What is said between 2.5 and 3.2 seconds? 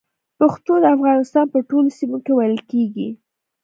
کېږي